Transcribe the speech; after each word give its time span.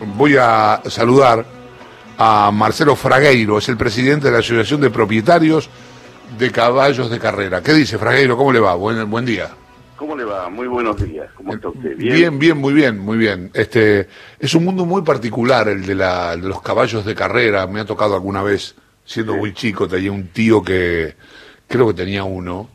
voy 0.00 0.36
a 0.38 0.80
saludar 0.86 1.44
a 2.18 2.50
Marcelo 2.52 2.96
Fragueiro, 2.96 3.58
es 3.58 3.68
el 3.68 3.76
presidente 3.76 4.26
de 4.26 4.32
la 4.32 4.38
Asociación 4.38 4.80
de 4.80 4.90
Propietarios 4.90 5.70
de 6.38 6.50
Caballos 6.50 7.10
de 7.10 7.18
Carrera. 7.18 7.62
¿Qué 7.62 7.72
dice 7.72 7.98
Fragueiro? 7.98 8.36
¿Cómo 8.36 8.52
le 8.52 8.60
va? 8.60 8.74
Buen, 8.74 9.10
buen 9.10 9.24
día. 9.24 9.50
¿Cómo 9.96 10.16
le 10.16 10.24
va? 10.24 10.48
Muy 10.48 10.66
buenos 10.66 11.02
días. 11.02 11.28
¿Cómo 11.34 11.54
está 11.54 11.68
usted? 11.68 11.96
¿Bien? 11.96 12.38
bien, 12.38 12.56
muy 12.56 12.72
bien, 12.72 12.98
muy 12.98 13.18
bien. 13.18 13.50
Este 13.52 14.08
es 14.38 14.54
un 14.54 14.64
mundo 14.64 14.86
muy 14.86 15.02
particular 15.02 15.68
el 15.68 15.84
de, 15.84 15.94
la, 15.94 16.36
de 16.36 16.48
los 16.48 16.62
caballos 16.62 17.04
de 17.04 17.14
carrera. 17.14 17.66
Me 17.66 17.80
ha 17.80 17.84
tocado 17.84 18.14
alguna 18.14 18.42
vez, 18.42 18.74
siendo 19.04 19.36
muy 19.36 19.52
chico, 19.52 19.88
tenía 19.88 20.12
un 20.12 20.28
tío 20.28 20.62
que 20.62 21.16
creo 21.68 21.88
que 21.88 21.94
tenía 21.94 22.24
uno. 22.24 22.70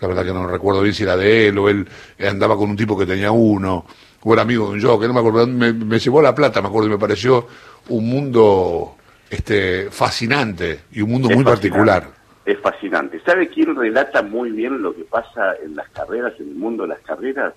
La 0.00 0.08
verdad 0.08 0.24
que 0.24 0.32
no 0.32 0.46
recuerdo 0.46 0.82
bien 0.82 0.94
si 0.94 1.04
era 1.04 1.16
de 1.16 1.48
él 1.48 1.58
o 1.58 1.70
él 1.70 1.88
andaba 2.18 2.56
con 2.56 2.68
un 2.68 2.76
tipo 2.76 2.98
que 2.98 3.06
tenía 3.06 3.30
uno. 3.30 3.86
O 4.28 4.32
era 4.32 4.42
amigo 4.42 4.72
de 4.72 4.80
yo, 4.80 4.98
que 4.98 5.06
no 5.06 5.14
me 5.14 5.20
acuerdo. 5.20 5.46
Me, 5.46 5.72
me 5.72 5.98
llevó 6.00 6.20
la 6.20 6.34
plata, 6.34 6.60
me 6.60 6.66
acuerdo, 6.66 6.88
y 6.88 6.90
me 6.90 6.98
pareció 6.98 7.46
un 7.90 8.08
mundo 8.08 8.96
este 9.30 9.88
fascinante 9.90 10.80
y 10.92 11.00
un 11.00 11.10
mundo 11.10 11.28
muy 11.30 11.44
particular 11.44 12.16
es 12.46 12.60
fascinante. 12.60 13.20
¿Sabe 13.26 13.48
quién 13.48 13.74
relata 13.74 14.22
muy 14.22 14.52
bien 14.52 14.80
lo 14.80 14.94
que 14.94 15.02
pasa 15.02 15.56
en 15.62 15.74
las 15.74 15.88
carreras, 15.90 16.32
en 16.38 16.48
el 16.48 16.54
mundo 16.54 16.84
de 16.84 16.90
las 16.90 17.00
carreras? 17.00 17.52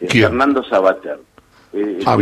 Es 0.00 0.12
Fernando 0.12 0.62
Sabater. 0.64 1.20
Eh, 1.72 2.00
ah, 2.04 2.16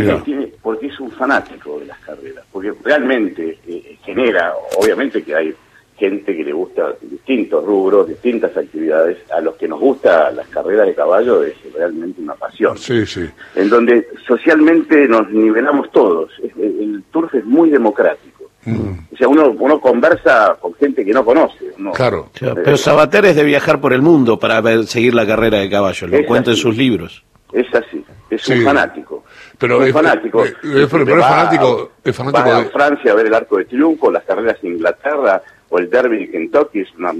porque 0.61 0.87
es 0.87 0.99
un 0.99 1.11
fanático 1.11 1.79
de 1.79 1.87
las 1.87 1.99
carreras, 1.99 2.43
porque 2.51 2.73
realmente 2.83 3.59
eh, 3.67 3.99
genera, 4.03 4.53
obviamente 4.77 5.23
que 5.23 5.35
hay 5.35 5.55
gente 5.97 6.35
que 6.35 6.43
le 6.43 6.53
gusta 6.53 6.93
distintos 7.01 7.63
rubros, 7.65 8.07
distintas 8.07 8.55
actividades, 8.55 9.17
a 9.31 9.41
los 9.41 9.55
que 9.55 9.67
nos 9.67 9.79
gusta 9.79 10.31
las 10.31 10.47
carreras 10.47 10.87
de 10.87 10.95
caballo 10.95 11.43
es 11.43 11.55
realmente 11.73 12.21
una 12.21 12.35
pasión. 12.35 12.77
Sí, 12.77 13.05
sí. 13.05 13.29
En 13.55 13.69
donde 13.69 14.07
socialmente 14.27 15.07
nos 15.07 15.29
nivelamos 15.29 15.91
todos. 15.91 16.31
El 16.57 17.03
turf 17.11 17.33
es 17.35 17.45
muy 17.45 17.69
democrático 17.69 18.33
o 18.65 19.17
sea, 19.17 19.27
uno, 19.27 19.53
uno 19.59 19.79
conversa 19.79 20.57
con 20.59 20.73
gente 20.75 21.03
que 21.03 21.11
no 21.11 21.25
conoce. 21.25 21.73
Claro. 21.93 22.29
Pero 22.39 22.77
Sabater 22.77 23.25
es 23.25 23.35
de 23.35 23.43
viajar 23.43 23.81
por 23.81 23.93
el 23.93 24.01
mundo 24.01 24.39
para 24.39 24.61
ver, 24.61 24.85
seguir 24.85 25.13
la 25.13 25.27
carrera 25.27 25.59
de 25.59 25.69
caballo, 25.69 26.07
lo 26.07 26.25
cuenta 26.25 26.51
en 26.51 26.57
sus 26.57 26.75
libros. 26.75 27.23
Es 27.51 27.67
así, 27.75 28.03
es 28.29 28.47
un 28.47 28.63
fanático. 28.63 29.23
Pero 29.59 29.83
es, 29.83 29.93
fanático. 29.93 30.43
Es, 30.43 30.55
pero, 30.63 30.75
es 30.79 30.89
fanático, 30.89 31.91
es 32.03 32.15
fanático 32.15 32.49
va 32.49 32.57
a 32.57 32.65
Francia 32.65 33.11
a 33.11 33.15
ver 33.15 33.27
el 33.27 33.33
Arco 33.33 33.57
de 33.57 33.65
Triunfo, 33.65 34.11
las 34.11 34.23
carreras 34.23 34.57
en 34.63 34.73
Inglaterra 34.73 35.41
o 35.73 35.79
el 35.79 35.89
Derby 35.89 36.19
de 36.19 36.29
Kentucky. 36.29 36.81
Es 36.81 36.93
una, 36.97 37.13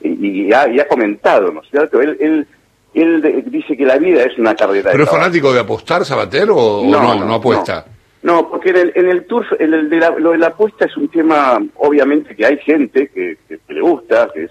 y, 0.00 0.52
ha, 0.52 0.66
y, 0.68 0.80
ha, 0.80 0.88
comentado, 0.88 1.52
¿no 1.52 1.60
es 1.60 1.68
cierto? 1.68 2.00
Él, 2.00 2.16
él, 2.18 2.46
él 2.94 3.44
dice 3.46 3.76
que 3.76 3.84
la 3.84 3.98
vida 3.98 4.22
es 4.22 4.38
una 4.38 4.54
carrera. 4.54 4.90
¿Pero 4.90 5.04
es 5.04 5.10
fanático 5.10 5.52
de 5.52 5.60
apostar, 5.60 6.04
Sabater, 6.06 6.48
o 6.50 6.82
no, 6.84 7.24
no, 7.24 7.34
apuesta? 7.34 7.84
No, 8.22 8.48
porque 8.48 8.70
en 8.70 8.76
el, 8.76 8.92
en 8.94 9.08
el 9.10 9.26
turf, 9.26 9.46
el 9.58 9.90
de 9.90 9.96
la, 9.98 10.10
lo 10.10 10.30
de 10.32 10.38
la 10.38 10.48
apuesta 10.48 10.86
es 10.86 10.96
un 10.96 11.08
tema, 11.08 11.58
obviamente, 11.76 12.34
que 12.34 12.46
hay 12.46 12.56
gente 12.58 13.08
que, 13.08 13.36
le 13.68 13.80
gusta, 13.80 14.30
que 14.32 14.44
es, 14.44 14.50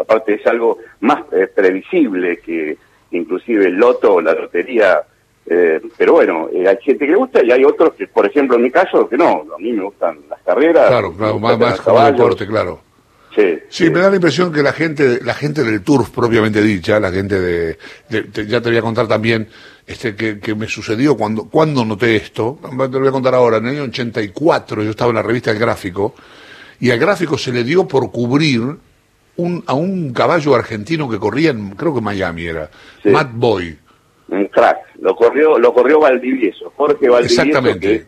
aparte 0.00 0.34
es 0.34 0.46
algo 0.46 0.78
más 1.00 1.20
eh, 1.32 1.46
previsible 1.54 2.38
que 2.38 2.78
inclusive 3.10 3.66
el 3.66 3.74
loto 3.74 4.14
o 4.14 4.20
la 4.22 4.32
lotería, 4.32 5.02
eh, 5.46 5.80
pero 5.96 6.12
bueno, 6.14 6.48
eh, 6.52 6.68
hay 6.68 6.76
gente 6.82 7.04
que 7.04 7.10
le 7.10 7.16
gusta 7.16 7.42
y 7.42 7.50
hay 7.50 7.64
otros 7.64 7.94
que, 7.94 8.06
por 8.06 8.26
ejemplo, 8.26 8.56
en 8.56 8.62
mi 8.62 8.70
caso, 8.70 9.08
que 9.08 9.16
no, 9.16 9.44
a 9.54 9.58
mí 9.58 9.72
me 9.72 9.84
gustan 9.84 10.18
las 10.30 10.40
carreras. 10.42 10.88
Claro, 10.88 11.12
claro, 11.12 11.38
más, 11.38 11.58
más 11.58 11.80
como 11.80 12.04
deporte, 12.04 12.46
claro. 12.46 12.80
Sí, 13.34 13.58
sí, 13.70 13.90
me 13.90 14.00
da 14.00 14.10
la 14.10 14.16
impresión 14.16 14.52
que 14.52 14.62
la 14.62 14.74
gente, 14.74 15.20
la 15.24 15.32
gente 15.32 15.64
del 15.64 15.82
turf 15.82 16.10
propiamente 16.10 16.60
dicha, 16.60 17.00
la 17.00 17.10
gente 17.10 17.40
de, 17.40 17.78
ya 18.46 18.60
te 18.60 18.68
voy 18.68 18.76
a 18.76 18.82
contar 18.82 19.08
también 19.08 19.48
este 19.86 20.14
que, 20.14 20.54
me 20.54 20.68
sucedió 20.68 21.16
cuando, 21.16 21.44
cuando 21.44 21.82
noté 21.82 22.16
esto, 22.16 22.58
te 22.62 22.68
lo 22.76 23.00
voy 23.00 23.08
a 23.08 23.12
contar 23.12 23.34
ahora, 23.34 23.56
en 23.56 23.68
el 23.68 23.70
año 23.76 23.82
84 23.84 24.82
yo 24.82 24.90
estaba 24.90 25.08
en 25.08 25.16
la 25.16 25.22
revista 25.22 25.50
El 25.50 25.58
Gráfico, 25.58 26.14
y 26.78 26.90
al 26.90 26.98
gráfico 26.98 27.38
se 27.38 27.52
le 27.52 27.64
dio 27.64 27.88
por 27.88 28.10
cubrir 28.10 28.76
un, 29.36 29.64
a 29.66 29.72
un 29.72 30.12
caballo 30.12 30.54
argentino 30.54 31.08
que 31.08 31.18
corría 31.18 31.50
en, 31.50 31.70
creo 31.70 31.94
que 31.94 32.00
Miami 32.00 32.44
era, 32.44 32.70
Matt 33.04 33.30
Boy. 33.32 33.78
Un 34.28 34.46
crack, 34.46 34.78
lo 35.00 35.14
corrió, 35.14 35.58
lo 35.58 35.74
corrió 35.74 36.00
Valdivieso, 36.00 36.72
Jorge 36.76 37.08
Valdivieso. 37.08 37.42
Exactamente 37.42 38.06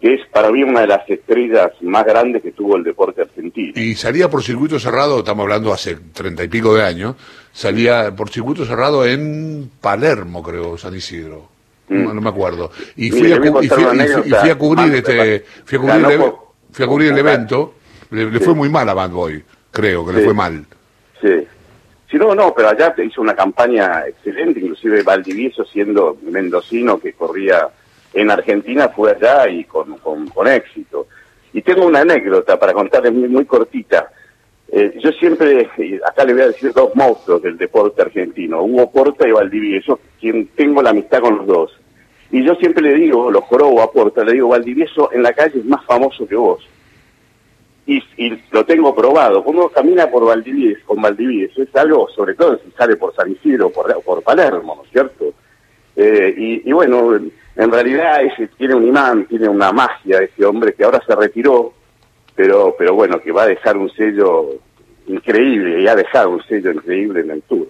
que 0.00 0.14
es 0.14 0.20
para 0.30 0.50
mí 0.50 0.62
una 0.62 0.80
de 0.82 0.86
las 0.86 1.08
estrellas 1.08 1.72
más 1.80 2.04
grandes 2.04 2.42
que 2.42 2.52
tuvo 2.52 2.76
el 2.76 2.84
deporte 2.84 3.22
argentino. 3.22 3.72
Y 3.76 3.94
salía 3.94 4.28
por 4.28 4.42
circuito 4.42 4.78
cerrado, 4.78 5.20
estamos 5.20 5.44
hablando 5.44 5.72
hace 5.72 5.96
treinta 6.12 6.44
y 6.44 6.48
pico 6.48 6.74
de 6.74 6.84
años, 6.84 7.16
salía 7.52 8.14
por 8.14 8.28
circuito 8.28 8.66
cerrado 8.66 9.06
en 9.06 9.70
Palermo, 9.80 10.42
creo, 10.42 10.76
San 10.76 10.94
Isidro. 10.94 11.48
No, 11.88 12.12
me 12.14 12.28
acuerdo. 12.28 12.72
Y 12.96 13.10
fui, 13.10 13.32
a, 13.32 13.38
cubrir 13.38 13.62
este, 14.92 15.44
fui 15.64 15.78
a 15.78 15.78
cubrir, 16.88 17.12
el, 17.12 17.18
evento, 17.18 17.74
le, 18.10 18.40
fue 18.40 18.54
muy 18.54 18.68
mal 18.68 18.88
a 18.88 18.94
Bad 18.94 19.10
Boy, 19.10 19.42
creo 19.70 20.04
que 20.04 20.12
le 20.12 20.24
fue 20.24 20.34
mal. 20.34 20.66
Sí. 21.20 21.46
Sí, 22.10 22.18
no, 22.18 22.34
no, 22.34 22.54
pero 22.54 22.68
allá 22.68 22.94
hizo 23.04 23.20
una 23.20 23.34
campaña 23.34 24.06
excelente, 24.06 24.60
inclusive 24.60 25.02
Valdivieso 25.02 25.64
siendo 25.64 26.16
mendocino 26.22 27.00
que 27.00 27.14
corría 27.14 27.68
en 28.14 28.30
Argentina 28.30 28.88
fue 28.88 29.10
allá 29.10 29.48
y 29.48 29.64
con, 29.64 29.98
con, 29.98 30.48
éxito. 30.48 31.06
Y 31.52 31.62
tengo 31.62 31.84
una 31.86 32.00
anécdota 32.00 32.58
para 32.58 32.72
contarles 32.72 33.12
muy, 33.12 33.28
muy 33.28 33.44
cortita. 33.44 34.10
Eh, 34.68 34.98
yo 35.02 35.10
siempre, 35.12 35.68
acá 36.06 36.24
le 36.24 36.32
voy 36.32 36.42
a 36.42 36.48
decir 36.48 36.72
dos 36.72 36.94
monstruos 36.94 37.42
del 37.42 37.58
deporte 37.58 38.02
argentino, 38.02 38.62
Hugo 38.62 38.90
Porta 38.90 39.28
y 39.28 39.32
Valdivieso, 39.32 40.00
quien 40.20 40.48
tengo 40.48 40.82
la 40.82 40.90
amistad 40.90 41.20
con 41.20 41.38
los 41.38 41.46
dos. 41.46 41.78
Y 42.30 42.44
yo 42.44 42.54
siempre 42.56 42.82
le 42.82 42.94
digo, 42.94 43.30
lo 43.30 43.40
jorobo 43.42 43.82
a 43.82 43.92
Porta, 43.92 44.24
le 44.24 44.32
digo, 44.32 44.48
Valdivieso 44.48 45.12
en 45.12 45.22
la 45.22 45.32
calle 45.32 45.58
es 45.58 45.64
más 45.64 45.84
famoso 45.84 46.26
que 46.26 46.36
vos. 46.36 46.66
Y, 47.86 48.02
y 48.16 48.42
lo 48.50 48.64
tengo 48.64 48.94
probado. 48.94 49.44
Cuando 49.44 49.68
camina 49.68 50.10
por 50.10 50.24
Valdivieso, 50.24 50.80
con 50.86 51.00
Valdivieso, 51.00 51.62
es 51.62 51.74
algo, 51.76 52.08
sobre 52.08 52.34
todo 52.34 52.58
si 52.58 52.70
sale 52.72 52.96
por 52.96 53.14
San 53.14 53.30
Isidro 53.30 53.70
por, 53.70 54.02
por 54.02 54.22
Palermo, 54.22 54.74
¿no 54.76 54.82
es 54.82 54.90
cierto? 54.90 55.32
Eh, 55.94 56.34
y, 56.36 56.68
y 56.68 56.72
bueno, 56.72 57.14
en 57.56 57.72
realidad 57.72 58.22
ese 58.22 58.48
tiene 58.48 58.74
un 58.74 58.86
imán, 58.86 59.26
tiene 59.26 59.48
una 59.48 59.72
magia 59.72 60.18
ese 60.18 60.44
hombre 60.44 60.74
que 60.74 60.84
ahora 60.84 61.00
se 61.06 61.14
retiró, 61.14 61.72
pero, 62.34 62.74
pero 62.78 62.94
bueno, 62.94 63.20
que 63.20 63.32
va 63.32 63.44
a 63.44 63.48
dejar 63.48 63.76
un 63.76 63.90
sello 63.90 64.50
increíble 65.06 65.80
y 65.80 65.88
ha 65.88 65.94
dejado 65.94 66.30
un 66.30 66.42
sello 66.44 66.72
increíble 66.72 67.20
en 67.20 67.30
el 67.30 67.42
Tour. 67.42 67.68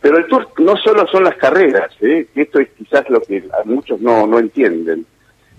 Pero 0.00 0.18
el 0.18 0.26
Tour 0.26 0.48
no 0.58 0.76
solo 0.76 1.06
son 1.08 1.24
las 1.24 1.36
carreras, 1.36 1.90
¿eh? 2.00 2.28
esto 2.34 2.60
es 2.60 2.68
quizás 2.78 3.08
lo 3.10 3.20
que 3.20 3.42
muchos 3.64 4.00
no, 4.00 4.26
no 4.26 4.38
entienden. 4.38 5.04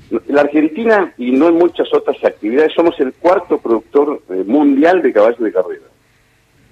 La 0.10 0.42
Argentina 0.42 1.14
y 1.18 1.32
no 1.32 1.50
en 1.50 1.56
muchas 1.56 1.94
otras 1.94 2.24
actividades 2.24 2.74
somos 2.74 2.98
el 3.00 3.14
cuarto 3.14 3.58
productor 3.58 4.22
eh, 4.30 4.44
mundial 4.46 5.02
de 5.02 5.12
caballos 5.12 5.40
de 5.40 5.52
carrera. 5.52 5.86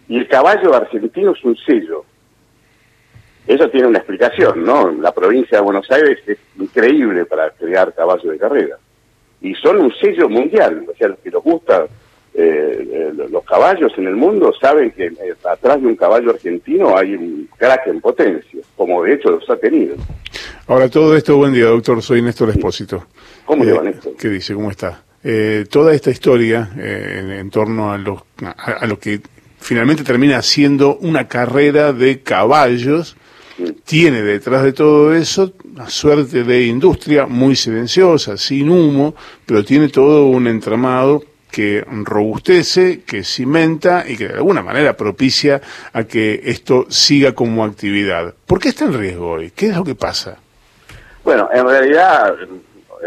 Y 0.07 0.18
el 0.18 0.28
caballo 0.28 0.73
argentino 0.73 1.31
es 1.31 1.44
un 1.44 1.57
sello. 1.57 2.06
Eso 3.45 3.69
tiene 3.69 3.88
una 3.88 4.00
explicación, 4.00 4.63
¿no? 4.63 4.91
La 4.91 5.12
provincia 5.13 5.57
de 5.57 5.63
Buenos 5.63 5.90
Aires 5.91 6.19
es 6.25 6.38
increíble 6.57 7.25
para 7.25 7.50
crear 7.51 7.94
caballos 7.94 8.31
de 8.31 8.38
carrera. 8.38 8.78
Y 9.41 9.53
son 9.56 9.81
un 9.81 9.94
sello 9.95 10.29
mundial, 10.29 10.85
o 10.90 10.95
sea, 10.95 11.09
los 11.09 11.19
que 11.19 11.29
les 11.29 11.44
gusta 11.44 11.85
eh, 12.38 12.85
eh, 12.91 13.13
los 13.31 13.46
caballos 13.46 13.94
en 13.97 14.07
el 14.07 14.16
mundo 14.18 14.51
saben 14.59 14.91
que 14.91 15.06
eh, 15.06 15.35
atrás 15.50 15.81
de 15.81 15.88
un 15.88 15.96
caballo 15.96 16.31
argentino 16.31 16.97
hay 16.97 17.16
un 17.16 17.47
crack 17.57 17.88
en 17.88 18.01
potencia, 18.01 18.59
como 18.75 19.03
de 19.03 19.13
hecho 19.13 19.31
los 19.31 19.50
ha 19.50 19.56
tenido. 19.56 19.96
Ahora, 20.68 20.90
todo 20.90 21.16
esto, 21.16 21.38
buen 21.38 21.53
día, 21.53 21.68
doctor, 21.68 22.01
soy 22.01 22.22
Néstor 22.22 22.50
Espósito. 22.50 23.06
¿Cómo 23.45 23.63
le 23.63 23.72
va, 23.72 23.84
Néstor? 23.84 24.18
¿Qué 24.18 24.28
dice? 24.28 24.53
¿Cómo 24.53 24.69
está? 24.69 25.01
toda 25.72 25.95
esta 25.95 26.12
historia 26.12 26.69
en, 26.78 27.50
torno 27.50 27.91
a, 27.91 27.97
los, 27.97 28.19
a 28.57 28.85
lo 28.85 29.00
que 29.00 29.22
finalmente 29.57 30.03
termina 30.03 30.40
siendo 30.44 30.97
una 30.97 31.28
carrera 31.28 31.94
de 31.94 32.22
caballos, 32.22 33.18
tiene 33.85 34.22
detrás 34.22 34.62
de 34.62 34.74
todo 34.74 35.16
eso 35.16 35.51
una 35.74 35.90
suerte 35.90 36.44
de 36.44 36.68
industria 36.68 37.25
muy 37.25 37.56
silenciosa, 37.56 38.38
sin 38.38 38.69
humo, 38.69 39.16
pero 39.48 39.65
tiene 39.65 39.89
todo 39.89 40.27
un 40.27 40.45
entramado 40.45 41.24
que 41.56 41.86
robustece, 41.88 43.04
que 43.06 43.24
cimenta 43.24 44.04
y 44.06 44.18
que 44.18 44.28
de 44.28 44.34
alguna 44.34 44.62
manera 44.62 44.98
propicia 44.98 45.62
a 45.94 46.04
que 46.04 46.42
esto 46.44 46.86
siga 46.90 47.31
como 47.31 47.63
actividad. 47.63 48.34
¿Por 48.46 48.60
qué 48.60 48.68
está 48.68 48.84
en 48.84 48.94
riesgo 48.94 49.31
hoy? 49.31 49.52
¿Qué 49.52 49.68
es 49.68 49.78
lo 49.78 49.86
que 49.86 49.96
pasa? 49.96 50.38
Bueno, 51.24 51.48
en 51.54 51.66
realidad 51.66 52.36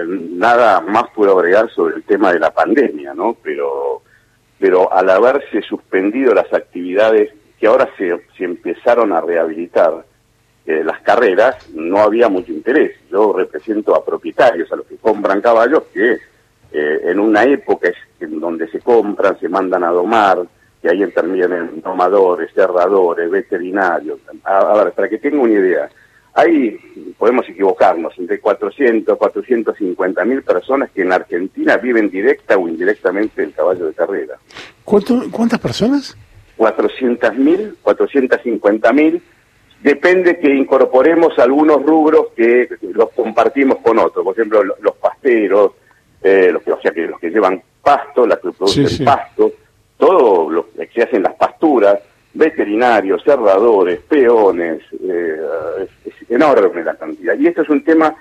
nada 0.07 0.81
más 0.81 1.11
puedo 1.15 1.39
agregar 1.39 1.71
sobre 1.75 1.97
el 1.97 2.05
tema 2.05 2.33
de 2.33 2.39
la 2.39 2.51
pandemia, 2.51 3.13
¿no? 3.13 3.37
Pero, 3.43 4.01
pero 4.59 4.91
al 4.95 5.11
haberse 5.11 5.61
suspendido 5.61 6.33
las 6.33 6.51
actividades 6.51 7.31
que 7.61 7.67
ahora 7.67 7.87
se, 7.99 8.19
empezaron 8.43 9.13
a 9.13 9.21
rehabilitar, 9.21 10.07
las 10.65 11.03
carreras 11.03 11.69
no 11.75 11.99
había 11.99 12.31
mucho 12.31 12.51
interés. 12.51 12.97
Yo 13.11 13.35
represento 13.35 13.95
a 13.95 14.03
propietarios, 14.03 14.73
a 14.73 14.77
los 14.77 14.87
que 14.87 14.97
compran 14.97 15.43
caballos, 15.43 15.83
que 15.93 16.13
eh, 16.73 17.01
en 17.05 17.21
una 17.21 17.45
época 17.45 17.89
donde 18.49 18.69
se 18.71 18.81
compran, 18.81 19.39
se 19.39 19.49
mandan 19.49 19.85
a 19.85 19.91
domar, 19.91 20.43
que 20.81 20.89
ahí 20.89 21.03
intervienen 21.03 21.83
domadores, 21.83 22.51
cerradores, 22.55 23.31
veterinarios. 23.31 24.21
A, 24.43 24.83
ver, 24.83 24.93
para 24.93 25.09
que 25.09 25.19
tenga 25.19 25.43
una 25.43 25.53
idea, 25.53 25.89
hay, 26.33 26.79
podemos 27.19 27.47
equivocarnos, 27.47 28.15
entre 28.19 28.41
400, 28.41 29.19
450 29.19 30.25
mil 30.25 30.43
personas 30.43 30.91
que 30.91 31.03
en 31.03 31.13
Argentina 31.13 31.77
viven 31.77 32.09
directa 32.09 32.57
o 32.57 32.67
indirectamente 32.67 33.43
el 33.43 33.53
caballo 33.53 33.87
de 33.87 33.93
carrera. 33.93 34.39
¿Cuántas 34.85 35.59
personas? 35.59 36.17
400 36.57 37.35
mil, 37.37 37.77
450 37.83 38.93
mil. 38.95 39.23
Depende 39.83 40.39
que 40.39 40.55
incorporemos 40.55 41.39
algunos 41.39 41.83
rubros 41.83 42.29
que 42.35 42.69
los 42.81 43.11
compartimos 43.11 43.79
con 43.79 43.99
otros. 43.99 44.25
Por 44.25 44.35
ejemplo, 44.35 44.65
los 44.65 44.97
pasteros, 44.97 45.73
eh, 46.23 46.51
los, 46.53 46.63
que, 46.63 46.73
o 46.73 46.81
sea, 46.81 46.91
que 46.93 47.07
los 47.07 47.19
que 47.21 47.31
llevan 47.31 47.63
pasto, 47.83 48.27
las 48.27 48.39
que 48.39 48.51
producen 48.53 49.05
pasto, 49.05 49.53
todo 49.97 50.51
lo 50.51 50.71
que 50.71 50.87
se 50.89 51.03
hacen 51.03 51.23
las 51.23 51.35
pasturas, 51.35 52.01
veterinarios, 52.35 53.23
cerradores, 53.25 54.01
peones, 54.09 54.83
eh, 55.03 55.87
es, 56.05 56.31
enorme 56.31 56.85
la 56.85 56.95
cantidad. 56.95 57.37
Y 57.39 57.47
esto 57.47 57.63
es 57.63 57.69
un 57.69 57.83
tema 57.83 58.15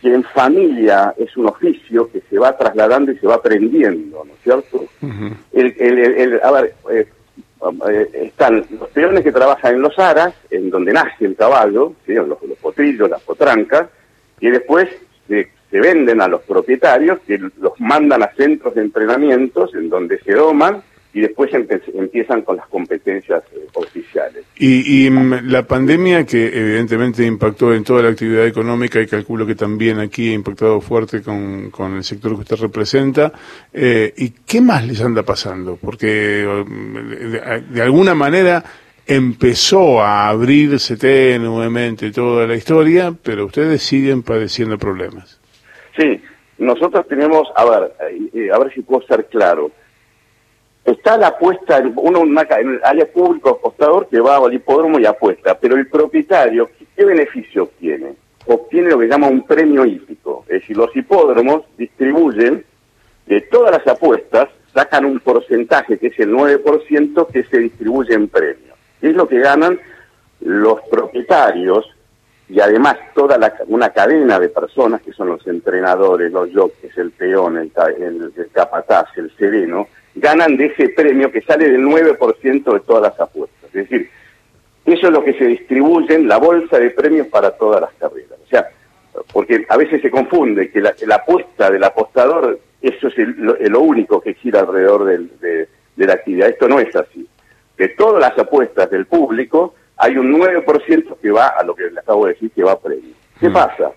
que 0.00 0.12
en 0.12 0.22
familia 0.24 1.14
es 1.16 1.36
un 1.36 1.46
oficio 1.46 2.10
que 2.10 2.20
se 2.28 2.38
va 2.38 2.56
trasladando 2.56 3.12
y 3.12 3.18
se 3.18 3.26
va 3.26 3.36
aprendiendo, 3.36 4.24
¿no 4.24 4.34
es 4.34 4.40
cierto? 4.42 4.84
el, 5.52 5.74
el, 5.78 6.40
a 6.42 6.50
ver, 6.50 6.74
eh, 6.90 7.06
eh, 7.88 8.10
están 8.26 8.66
los 8.78 8.88
peones 8.90 9.22
que 9.22 9.32
trabajan 9.32 9.76
en 9.76 9.80
los 9.82 9.98
aras, 9.98 10.34
en 10.50 10.68
donde 10.68 10.92
nace 10.92 11.24
el 11.24 11.34
caballo, 11.34 11.94
los, 12.06 12.28
los 12.28 12.58
potrillos, 12.60 13.08
las 13.08 13.22
potrancas, 13.22 13.88
y 14.40 14.50
después 14.50 14.88
se, 15.26 15.48
se 15.74 15.80
venden 15.80 16.20
a 16.20 16.28
los 16.28 16.42
propietarios 16.42 17.18
que 17.26 17.36
los 17.36 17.80
mandan 17.80 18.22
a 18.22 18.32
centros 18.36 18.76
de 18.76 18.82
entrenamientos 18.82 19.74
en 19.74 19.90
donde 19.90 20.20
se 20.20 20.32
doman 20.32 20.80
y 21.12 21.20
después 21.20 21.50
empiezan 21.52 22.42
con 22.42 22.58
las 22.58 22.68
competencias 22.68 23.42
eh, 23.52 23.66
oficiales. 23.74 24.44
Y, 24.56 25.10
mm, 25.10 25.48
la 25.48 25.64
pandemia 25.64 26.24
que 26.24 26.46
evidentemente 26.46 27.26
impactó 27.26 27.74
en 27.74 27.82
toda 27.82 28.04
la 28.04 28.10
actividad 28.10 28.46
económica 28.46 29.00
y 29.00 29.08
calculo 29.08 29.44
que 29.44 29.56
también 29.56 29.98
aquí 29.98 30.30
ha 30.30 30.34
impactado 30.34 30.80
fuerte 30.80 31.22
con, 31.22 31.72
el 31.96 32.04
sector 32.04 32.34
que 32.34 32.42
usted 32.42 32.56
representa, 32.56 33.32
eh, 33.72 34.14
¿y 34.16 34.30
qué 34.46 34.60
más 34.60 34.86
les 34.86 35.00
anda 35.00 35.24
pasando? 35.24 35.76
Porque 35.76 36.46
mm, 36.68 37.72
de, 37.72 37.82
alguna 37.82 38.14
manera 38.14 38.62
empezó 39.04 40.00
a 40.00 40.28
abrirse 40.28 40.96
tenuemente 40.96 42.12
toda 42.12 42.46
la 42.46 42.54
historia, 42.54 43.12
pero 43.20 43.46
ustedes 43.46 43.82
siguen 43.82 44.22
padeciendo 44.22 44.78
problemas. 44.78 45.40
Sí, 45.96 46.20
nosotros 46.58 47.06
tenemos, 47.08 47.48
a 47.54 47.64
ver, 47.64 47.92
eh, 48.32 48.50
a 48.52 48.58
ver 48.58 48.72
si 48.72 48.82
puedo 48.82 49.06
ser 49.06 49.26
claro, 49.26 49.70
está 50.84 51.16
la 51.16 51.28
apuesta, 51.28 51.82
uno 51.96 52.22
en, 52.22 52.68
el 52.68 52.80
área 52.84 53.06
público 53.06 53.50
apostador 53.50 54.08
que 54.08 54.20
va 54.20 54.36
al 54.36 54.52
hipódromo 54.52 54.98
y 54.98 55.06
apuesta, 55.06 55.58
pero 55.58 55.76
el 55.76 55.88
propietario, 55.88 56.70
¿qué 56.96 57.04
beneficio 57.04 57.64
obtiene? 57.64 58.14
Obtiene 58.46 58.90
lo 58.90 58.98
que 58.98 59.08
llama 59.08 59.28
un 59.28 59.46
premio 59.46 59.86
hípico, 59.86 60.44
es 60.48 60.60
decir, 60.60 60.76
los 60.76 60.94
hipódromos 60.94 61.62
distribuyen 61.78 62.64
de 63.26 63.40
todas 63.42 63.72
las 63.72 63.86
apuestas, 63.86 64.48
sacan 64.74 65.04
un 65.04 65.20
porcentaje 65.20 65.98
que 65.98 66.08
es 66.08 66.18
el 66.18 66.32
9% 66.32 67.28
que 67.32 67.44
se 67.44 67.58
distribuye 67.58 68.14
en 68.14 68.28
premios. 68.28 68.76
Es 69.00 69.14
lo 69.14 69.26
que 69.26 69.38
ganan 69.38 69.78
los 70.40 70.80
propietarios 70.90 71.93
y 72.48 72.60
además 72.60 72.96
toda 73.14 73.38
la, 73.38 73.54
una 73.68 73.90
cadena 73.90 74.38
de 74.38 74.48
personas 74.48 75.00
que 75.02 75.12
son 75.12 75.28
los 75.28 75.46
entrenadores, 75.46 76.30
los 76.30 76.50
jockeys, 76.52 76.96
el 76.98 77.10
peón, 77.12 77.56
el, 77.58 77.72
el, 77.98 78.32
el 78.36 78.48
capataz, 78.52 79.06
el 79.16 79.34
sereno, 79.36 79.88
ganan 80.14 80.56
de 80.56 80.66
ese 80.66 80.90
premio 80.90 81.32
que 81.32 81.42
sale 81.42 81.68
del 81.68 81.82
9% 81.82 82.72
de 82.72 82.80
todas 82.80 83.02
las 83.02 83.20
apuestas. 83.20 83.64
Es 83.74 83.88
decir, 83.88 84.10
eso 84.84 85.06
es 85.06 85.12
lo 85.12 85.24
que 85.24 85.34
se 85.34 85.46
distribuye 85.46 86.14
en 86.14 86.28
la 86.28 86.38
bolsa 86.38 86.78
de 86.78 86.90
premios 86.90 87.26
para 87.28 87.52
todas 87.52 87.80
las 87.80 87.92
carreras. 87.94 88.38
O 88.44 88.48
sea, 88.48 88.68
porque 89.32 89.64
a 89.68 89.76
veces 89.76 90.02
se 90.02 90.10
confunde 90.10 90.70
que 90.70 90.80
la, 90.80 90.94
apuesta 91.14 91.70
del 91.70 91.84
apostador, 91.84 92.58
eso 92.82 93.08
es 93.08 93.14
lo, 93.16 93.80
único 93.80 94.20
que 94.20 94.34
gira 94.34 94.60
alrededor 94.60 95.04
de, 95.04 95.68
la 95.96 96.12
actividad. 96.12 96.48
Esto 96.48 96.68
no 96.68 96.80
es 96.80 96.94
así. 96.94 97.26
De 97.78 97.88
todas 97.88 98.20
las 98.20 98.38
apuestas 98.38 98.90
del 98.90 99.06
público, 99.06 99.74
hay 99.96 100.16
un 100.16 100.32
9% 100.32 101.16
que 101.20 101.30
va 101.30 101.48
a 101.48 101.62
lo 101.62 101.74
que 101.74 101.90
le 101.90 102.00
acabo 102.00 102.26
de 102.26 102.34
decir, 102.34 102.50
que 102.50 102.64
va 102.64 102.72
a 102.72 102.78
premio. 102.78 103.14
¿Qué 103.38 103.48
mm. 103.48 103.52
pasa? 103.52 103.92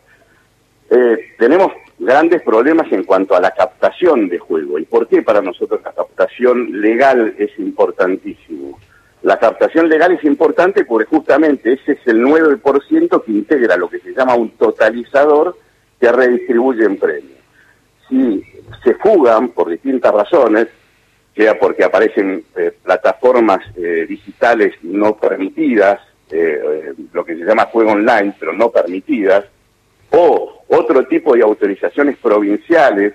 Eh, 0.90 1.34
tenemos 1.38 1.72
grandes 2.00 2.42
problemas 2.44 2.92
en 2.92 3.04
cuanto 3.04 3.36
a 3.36 3.42
la 3.42 3.52
captación 3.52 4.30
de 4.30 4.40
juego. 4.40 4.80
¿Y 4.80 4.86
por 4.86 5.08
qué 5.08 5.22
para 5.22 5.42
nosotros 5.42 5.82
la 5.84 5.92
captación 5.92 6.82
legal 6.82 7.36
es 7.38 7.58
importantísimo? 7.60 8.80
La 9.24 9.38
captación 9.40 9.90
legal 9.90 10.12
es 10.14 10.24
importante 10.24 10.86
porque 10.86 11.10
justamente 11.10 11.74
ese 11.74 11.94
es 11.94 12.00
el 12.06 12.24
9% 12.24 13.24
que 13.24 13.32
integra 13.32 13.76
lo 13.76 13.90
que 13.90 14.00
se 14.00 14.14
llama 14.14 14.36
un 14.36 14.52
totalizador 14.52 15.58
que 16.00 16.12
redistribuye 16.12 16.86
en 16.86 16.98
premios. 16.98 17.40
Si 18.08 18.44
se 18.84 18.94
fugan 18.96 19.50
por 19.50 19.70
distintas 19.70 20.14
razones, 20.14 20.68
sea 21.38 21.58
porque 21.58 21.84
aparecen 21.84 22.44
eh, 22.56 22.72
plataformas 22.84 23.60
eh, 23.78 24.06
digitales 24.10 24.74
no 24.82 25.16
permitidas, 25.16 26.02
eh, 26.32 26.94
lo 27.14 27.24
que 27.24 27.36
se 27.36 27.46
llama 27.46 27.66
juego 27.66 27.92
online, 27.92 28.34
pero 28.38 28.52
no 28.54 28.70
permitidas, 28.70 29.46
o 30.10 30.64
otro 30.68 31.06
tipo 31.06 31.36
de 31.36 31.44
autorizaciones 31.44 32.18
provinciales 32.18 33.14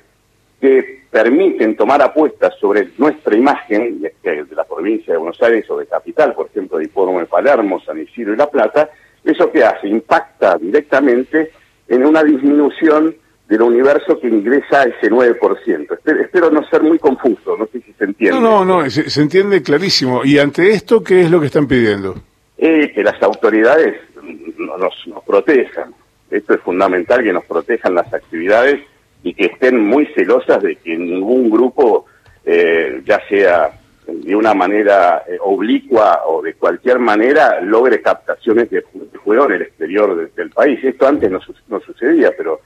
que 0.60 1.02
permiten 1.10 1.76
tomar 1.76 2.00
apuestas 2.00 2.54
sobre 2.60 2.90
nuestra 2.96 3.36
imagen 3.36 4.00
de, 4.00 4.46
la 4.54 4.64
provincia 4.64 5.12
de 5.12 5.18
Buenos 5.18 5.42
Aires 5.42 5.68
o 5.68 5.76
de 5.76 5.86
Capital, 5.86 6.32
por 6.34 6.46
ejemplo, 6.46 6.78
de 6.78 6.84
Hipódromo 6.84 7.18
de 7.18 7.26
Palermo, 7.26 7.80
San 7.80 8.00
Isidro 8.00 8.32
y 8.32 8.36
La 8.36 8.48
Plata, 8.48 8.88
¿eso 9.24 9.50
qué 9.50 9.64
hace? 9.64 9.88
Impacta 9.88 10.56
directamente 10.56 11.50
en 11.88 12.06
una 12.06 12.22
disminución 12.22 13.16
del 13.52 13.60
universo 13.60 14.18
que 14.18 14.28
ingresa 14.28 14.80
a 14.80 14.84
ese 14.84 15.10
9%. 15.10 15.98
Espero, 16.22 16.50
no 16.50 16.66
ser 16.68 16.82
muy 16.82 16.98
confuso, 16.98 17.54
no 17.58 17.66
sé 17.66 17.82
si 17.82 17.92
se 17.92 18.04
entiende. 18.04 18.40
No, 18.40 18.64
no, 18.64 18.82
no, 18.82 18.90
se, 18.90 19.20
entiende 19.20 19.62
clarísimo. 19.62 20.24
¿Y 20.24 20.38
ante 20.38 20.70
esto 20.70 21.04
qué 21.04 21.20
es 21.20 21.30
lo 21.30 21.38
que 21.38 21.46
están 21.48 21.66
pidiendo? 21.66 22.14
Eh, 22.56 22.90
que 22.94 23.02
las 23.02 23.22
autoridades 23.22 23.96
nos 24.22 24.94
protejan. 25.26 25.94
Esto 26.30 26.54
es 26.54 26.60
fundamental 26.62 27.22
que 27.22 27.32
nos 27.34 27.44
protejan 27.44 27.94
las 27.94 28.10
actividades 28.14 28.80
y 29.22 29.34
que 29.34 29.44
estén 29.44 29.78
muy 29.84 30.06
celosas 30.14 30.62
de 30.62 30.76
que 30.76 30.96
ningún 30.96 31.50
grupo, 31.50 32.06
eh, 32.46 33.02
ya 33.04 33.20
sea 33.28 33.78
de 34.06 34.34
una 34.34 34.54
manera 34.54 35.24
eh, 35.28 35.36
oblicua 35.38 36.22
o 36.26 36.40
de 36.40 36.54
cualquier 36.54 36.98
manera, 37.00 37.60
logre 37.60 38.00
captaciones 38.00 38.70
de, 38.70 38.82
juego 39.22 39.44
en 39.44 39.52
el 39.52 39.62
exterior 39.62 40.32
del 40.34 40.50
país. 40.50 40.82
Esto 40.82 41.06
antes 41.06 41.30
no, 41.30 41.38
no 41.68 41.80
sucedía, 41.80 42.32
pero 42.34 42.60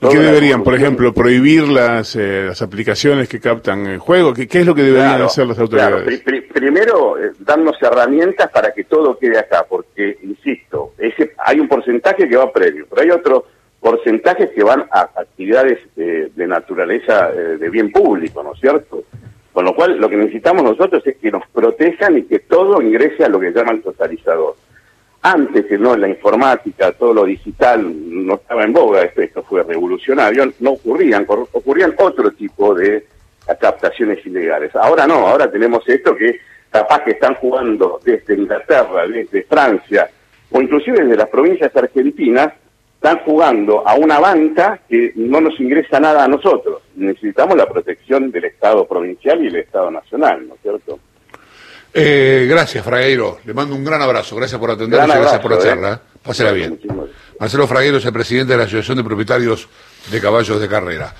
¿Qué 0.00 0.18
deberían, 0.18 0.62
por 0.62 0.74
ejemplo, 0.74 1.12
prohibir 1.12 1.68
las, 1.68 2.16
eh, 2.16 2.44
las 2.46 2.62
aplicaciones 2.62 3.28
que 3.28 3.38
captan 3.38 3.86
el 3.86 3.98
juego? 3.98 4.32
¿Qué, 4.32 4.48
qué 4.48 4.60
es 4.60 4.66
lo 4.66 4.74
que 4.74 4.82
deberían 4.82 5.20
hacer 5.20 5.46
las 5.46 5.58
autoridades? 5.58 6.22
primero, 6.54 7.18
eh, 7.18 7.32
darnos 7.40 7.76
herramientas 7.82 8.50
para 8.50 8.72
que 8.72 8.84
todo 8.84 9.18
quede 9.18 9.38
acá, 9.38 9.66
porque, 9.68 10.18
insisto, 10.22 10.94
ese, 10.96 11.32
hay 11.38 11.60
un 11.60 11.68
porcentaje 11.68 12.26
que 12.26 12.36
va 12.36 12.50
previo, 12.50 12.86
pero 12.88 13.02
hay 13.02 13.10
otros 13.10 13.44
porcentajes 13.78 14.50
que 14.50 14.62
van 14.62 14.86
a 14.90 15.02
actividades 15.16 15.78
eh, 15.96 16.30
de 16.34 16.46
naturaleza 16.46 17.30
de 17.30 17.70
bien 17.70 17.92
público, 17.92 18.42
¿no 18.42 18.54
es 18.54 18.60
cierto? 18.60 19.04
Con 19.52 19.64
lo 19.64 19.74
cual, 19.74 19.98
lo 19.98 20.08
que 20.08 20.16
necesitamos 20.16 20.62
nosotros 20.62 21.06
es 21.06 21.16
que 21.18 21.30
nos 21.30 21.46
protejan 21.48 22.16
y 22.16 22.22
que 22.22 22.38
todo 22.38 22.80
ingrese 22.80 23.24
a 23.24 23.28
lo 23.28 23.38
que 23.38 23.52
llaman 23.52 23.82
totalizador 23.82 24.54
antes 25.22 25.66
que 25.66 25.78
no 25.78 25.96
la 25.96 26.08
informática, 26.08 26.92
todo 26.92 27.12
lo 27.12 27.24
digital 27.24 27.92
no 28.26 28.34
estaba 28.34 28.64
en 28.64 28.72
boga, 28.72 29.02
esto, 29.02 29.20
esto 29.20 29.42
fue 29.42 29.62
revolucionario, 29.62 30.52
no 30.60 30.72
ocurrían, 30.72 31.26
ocurrían 31.28 31.94
otro 31.98 32.30
tipo 32.32 32.74
de 32.74 33.06
captaciones 33.60 34.24
ilegales. 34.24 34.74
Ahora 34.76 35.06
no, 35.06 35.26
ahora 35.26 35.50
tenemos 35.50 35.86
esto 35.88 36.16
que 36.16 36.40
capaz 36.70 37.02
que 37.04 37.12
están 37.12 37.34
jugando 37.34 38.00
desde 38.04 38.34
Inglaterra, 38.34 39.06
desde 39.06 39.42
Francia, 39.42 40.08
o 40.50 40.60
inclusive 40.60 41.02
desde 41.02 41.16
las 41.16 41.28
provincias 41.28 41.74
argentinas, 41.74 42.52
están 42.94 43.18
jugando 43.20 43.86
a 43.86 43.94
una 43.94 44.20
banca 44.20 44.78
que 44.88 45.12
no 45.16 45.40
nos 45.40 45.58
ingresa 45.58 45.98
nada 45.98 46.24
a 46.24 46.28
nosotros. 46.28 46.82
Necesitamos 46.96 47.56
la 47.56 47.66
protección 47.66 48.30
del 48.30 48.44
Estado 48.44 48.86
provincial 48.86 49.42
y 49.42 49.48
el 49.48 49.56
Estado 49.56 49.90
nacional, 49.90 50.46
¿no 50.46 50.54
es 50.54 50.60
cierto? 50.60 50.98
Eh, 51.92 52.46
gracias, 52.48 52.84
Fragueiro. 52.84 53.40
Le 53.44 53.54
mando 53.54 53.74
un 53.74 53.84
gran 53.84 54.00
abrazo. 54.00 54.36
Gracias 54.36 54.58
por 54.60 54.70
atendernos 54.70 55.08
y 55.08 55.18
gracias 55.18 55.40
por 55.40 55.50
la 55.52 55.58
charla. 55.58 55.92
¿eh? 55.94 56.18
Pásela 56.22 56.52
bien. 56.52 56.80
Marcelo 57.38 57.66
Fragueiro 57.66 57.96
es 57.98 58.04
el 58.04 58.12
presidente 58.12 58.52
de 58.52 58.58
la 58.58 58.64
Asociación 58.64 58.98
de 58.98 59.04
Propietarios 59.04 59.68
de 60.10 60.20
Caballos 60.20 60.60
de 60.60 60.68
Carrera. 60.68 61.14